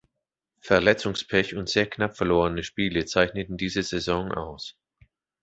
Verletzungspech 0.61 1.55
und 1.55 1.69
sehr 1.69 1.87
knapp 1.87 2.17
verlorene 2.17 2.63
Spiele 2.63 3.05
zeichneten 3.05 3.55
diese 3.55 3.83
Saison 3.83 4.31
aus. 4.31 4.75